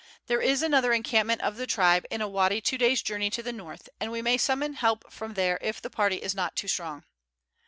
There 0.25 0.41
is 0.41 0.63
another 0.63 0.93
encampment 0.93 1.41
of 1.41 1.57
the 1.57 1.67
tribe 1.67 2.07
in 2.09 2.21
a 2.23 2.27
wady 2.27 2.59
two 2.59 2.75
days' 2.79 3.03
journey 3.03 3.29
to 3.29 3.43
the 3.43 3.53
north, 3.53 3.87
and 3.99 4.11
we 4.11 4.23
may 4.23 4.35
summon 4.39 4.73
help 4.73 5.13
from 5.13 5.35
there 5.35 5.59
if 5.61 5.79
the 5.79 5.91
party 5.91 6.15
is 6.23 6.33
not 6.33 6.55
too 6.55 6.67
strong. 6.67 7.03